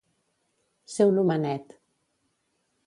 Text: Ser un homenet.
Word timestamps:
Ser 0.93 1.07
un 1.11 1.21
homenet. 1.25 1.79